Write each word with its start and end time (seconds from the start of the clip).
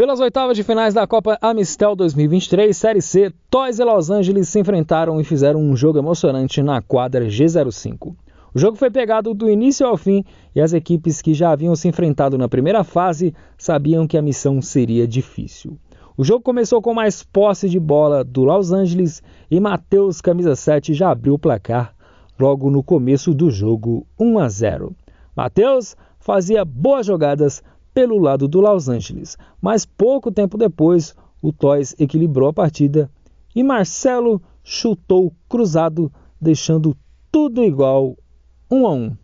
Pelas 0.00 0.18
oitavas 0.18 0.56
de 0.56 0.64
finais 0.64 0.94
da 0.94 1.06
Copa 1.06 1.36
Amistel 1.42 1.94
2023 1.94 2.74
Série 2.74 3.02
C, 3.02 3.30
Toys 3.50 3.78
e 3.78 3.84
Los 3.84 4.08
Angeles 4.08 4.48
se 4.48 4.58
enfrentaram 4.58 5.20
e 5.20 5.24
fizeram 5.24 5.60
um 5.60 5.76
jogo 5.76 5.98
emocionante 5.98 6.62
na 6.62 6.80
quadra 6.80 7.26
G05. 7.26 8.16
O 8.54 8.58
jogo 8.58 8.78
foi 8.78 8.90
pegado 8.90 9.34
do 9.34 9.50
início 9.50 9.86
ao 9.86 9.98
fim 9.98 10.24
e 10.56 10.60
as 10.62 10.72
equipes 10.72 11.20
que 11.20 11.34
já 11.34 11.50
haviam 11.50 11.76
se 11.76 11.86
enfrentado 11.86 12.38
na 12.38 12.48
primeira 12.48 12.82
fase 12.82 13.34
sabiam 13.58 14.06
que 14.06 14.16
a 14.16 14.22
missão 14.22 14.62
seria 14.62 15.06
difícil. 15.06 15.78
O 16.16 16.24
jogo 16.24 16.42
começou 16.42 16.80
com 16.80 16.94
mais 16.94 17.22
posse 17.22 17.68
de 17.68 17.78
bola 17.78 18.24
do 18.24 18.42
Los 18.42 18.72
Angeles 18.72 19.22
e 19.50 19.60
Matheus, 19.60 20.22
camisa 20.22 20.56
7, 20.56 20.94
já 20.94 21.10
abriu 21.10 21.34
o 21.34 21.38
placar 21.38 21.94
logo 22.38 22.70
no 22.70 22.82
começo 22.82 23.34
do 23.34 23.50
jogo 23.50 24.06
1 24.18 24.38
a 24.38 24.48
0. 24.48 24.96
Matheus 25.36 25.94
fazia 26.18 26.64
boas 26.64 27.04
jogadas 27.04 27.62
pelo 28.00 28.18
lado 28.18 28.48
do 28.48 28.62
Los 28.62 28.88
Angeles, 28.88 29.36
mas 29.60 29.84
pouco 29.84 30.32
tempo 30.32 30.56
depois 30.56 31.14
o 31.42 31.52
Toys 31.52 31.94
equilibrou 31.98 32.48
a 32.48 32.52
partida 32.52 33.10
e 33.54 33.62
Marcelo 33.62 34.40
chutou 34.64 35.34
cruzado, 35.46 36.10
deixando 36.40 36.96
tudo 37.30 37.62
igual 37.62 38.16
1 38.70 38.86
a 38.86 38.92
1. 38.92 39.16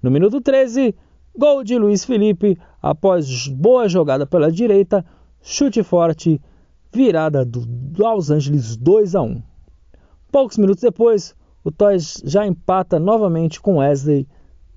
No 0.00 0.08
minuto 0.08 0.40
13, 0.40 0.94
gol 1.36 1.64
de 1.64 1.76
Luiz 1.76 2.04
Felipe 2.04 2.56
após 2.80 3.48
boa 3.48 3.88
jogada 3.88 4.24
pela 4.24 4.52
direita, 4.52 5.04
chute 5.40 5.82
forte, 5.82 6.40
virada 6.94 7.44
do 7.44 7.66
Los 7.98 8.30
Angeles 8.30 8.76
2 8.76 9.16
a 9.16 9.22
1. 9.22 9.42
Poucos 10.30 10.58
minutos 10.58 10.82
depois, 10.82 11.34
o 11.64 11.72
Toys 11.72 12.22
já 12.24 12.46
empata 12.46 13.00
novamente 13.00 13.60
com 13.60 13.78
Wesley 13.78 14.28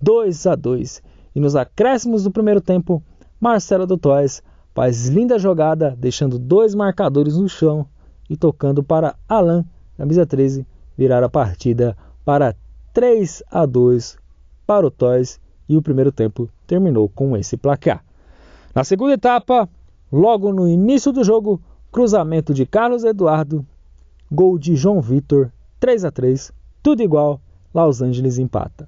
2 0.01 0.47
a 0.47 0.55
2 0.55 1.03
e 1.35 1.39
nos 1.39 1.55
acréscimos 1.55 2.23
do 2.23 2.31
primeiro 2.31 2.59
tempo, 2.59 3.03
Marcelo 3.39 3.85
do 3.85 3.97
Toys 3.97 4.41
faz 4.73 5.07
linda 5.07 5.37
jogada, 5.37 5.95
deixando 5.97 6.39
dois 6.39 6.73
marcadores 6.73 7.37
no 7.37 7.47
chão 7.47 7.85
e 8.29 8.35
tocando 8.35 8.83
para 8.83 9.15
Alan, 9.27 9.65
camisa 9.97 10.25
13, 10.25 10.65
virar 10.97 11.23
a 11.23 11.29
partida 11.29 11.95
para 12.23 12.55
3 12.93 13.43
a 13.51 13.65
2 13.65 14.17
para 14.65 14.87
o 14.87 14.91
Toys 14.91 15.39
e 15.67 15.77
o 15.77 15.81
primeiro 15.81 16.11
tempo 16.11 16.49
terminou 16.65 17.09
com 17.09 17.35
esse 17.35 17.57
placar. 17.57 18.03
Na 18.73 18.83
segunda 18.83 19.13
etapa, 19.13 19.69
logo 20.11 20.51
no 20.51 20.67
início 20.67 21.11
do 21.11 21.23
jogo, 21.23 21.61
cruzamento 21.91 22.53
de 22.53 22.65
Carlos 22.65 23.03
Eduardo, 23.03 23.65
gol 24.31 24.57
de 24.57 24.75
João 24.75 25.01
Vitor, 25.01 25.51
3 25.79 26.05
a 26.05 26.11
3, 26.11 26.51
tudo 26.81 27.01
igual, 27.01 27.39
Los 27.73 28.01
Angeles 28.01 28.37
empata. 28.37 28.87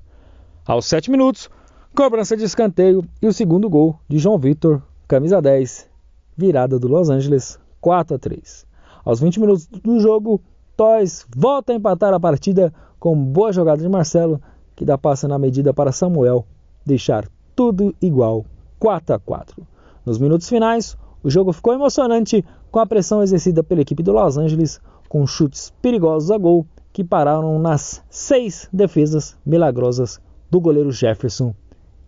Aos 0.65 0.85
7 0.85 1.09
minutos, 1.09 1.49
Cobrança 1.97 2.37
de 2.37 2.43
escanteio 2.43 3.03
e 3.19 3.25
o 3.25 3.33
segundo 3.33 3.67
gol 3.67 3.99
de 4.07 4.19
João 4.19 4.37
Vitor, 4.37 4.83
camisa 5.07 5.41
10, 5.41 5.89
virada 6.37 6.77
do 6.77 6.87
Los 6.87 7.09
Angeles 7.09 7.59
4 7.81 8.15
a 8.15 8.19
3. 8.19 8.67
Aos 9.03 9.19
20 9.19 9.39
minutos 9.39 9.65
do 9.65 9.99
jogo, 9.99 10.39
Toys 10.75 11.25
volta 11.35 11.73
a 11.73 11.75
empatar 11.75 12.13
a 12.13 12.19
partida 12.19 12.71
com 12.99 13.15
boa 13.15 13.51
jogada 13.51 13.81
de 13.81 13.89
Marcelo, 13.89 14.39
que 14.75 14.85
dá 14.85 14.95
passa 14.95 15.27
na 15.27 15.39
medida 15.39 15.73
para 15.73 15.91
Samuel 15.91 16.45
deixar 16.85 17.27
tudo 17.55 17.95
igual 17.99 18.45
4 18.77 19.15
a 19.15 19.19
4. 19.19 19.67
Nos 20.05 20.19
minutos 20.19 20.47
finais, 20.47 20.95
o 21.23 21.31
jogo 21.31 21.51
ficou 21.51 21.73
emocionante 21.73 22.45
com 22.69 22.77
a 22.77 22.85
pressão 22.85 23.23
exercida 23.23 23.63
pela 23.63 23.81
equipe 23.81 24.03
do 24.03 24.11
Los 24.11 24.37
Angeles, 24.37 24.79
com 25.09 25.25
chutes 25.25 25.73
perigosos 25.81 26.29
a 26.29 26.37
gol 26.37 26.63
que 26.93 27.03
pararam 27.03 27.57
nas 27.57 28.03
seis 28.07 28.69
defesas 28.71 29.35
milagrosas 29.43 30.21
do 30.47 30.61
goleiro 30.61 30.91
Jefferson 30.91 31.55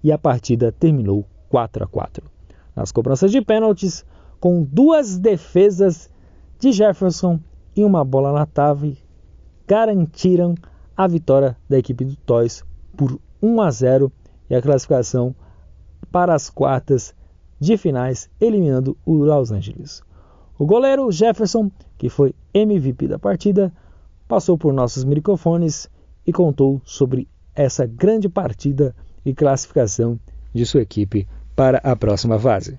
e 0.04 0.12
a 0.12 0.18
partida 0.18 0.72
terminou 0.72 1.26
4 1.50 1.84
a 1.84 1.88
4. 1.88 2.30
Nas 2.76 2.92
cobranças 2.92 3.32
de 3.32 3.42
pênaltis, 3.42 4.06
com 4.40 4.64
duas 4.64 5.18
defesas 5.18 6.10
de 6.60 6.72
Jefferson 6.72 7.40
e 7.76 7.84
uma 7.84 8.04
bola 8.04 8.32
na 8.32 8.46
trave, 8.46 8.98
garantiram 9.68 10.56
a 10.96 11.08
vitória 11.08 11.58
da 11.68 11.78
equipe 11.78 12.04
do 12.04 12.16
Toys 12.16 12.64
por 12.96 13.20
1 13.42 13.62
a 13.62 13.72
0 13.72 14.12
e 14.50 14.56
a 14.56 14.62
classificação 14.62 15.36
para 16.12 16.34
as 16.34 16.50
quartas 16.50 17.14
de 17.60 17.78
finais, 17.78 18.30
eliminando 18.40 18.98
o 19.06 19.14
Los 19.14 19.52
Angeles. 19.52 20.02
O 20.58 20.66
goleiro 20.66 21.12
Jefferson, 21.12 21.72
que 21.98 22.10
foi 22.10 22.34
MVP 22.54 23.08
da 23.08 23.20
partida, 23.20 23.72
passou 24.28 24.58
por 24.58 24.74
nossos 24.74 25.04
microfones 25.04 25.90
e 26.26 26.34
contou 26.34 26.82
sobre 26.84 27.28
essa 27.56 27.86
grande 27.86 28.30
partida 28.30 28.96
e 29.30 29.34
classificação 29.34 30.20
de 30.54 30.66
sua 30.66 30.82
equipe 30.82 31.28
para 31.56 31.78
a 31.80 31.96
próxima 31.96 32.38
fase. 32.38 32.78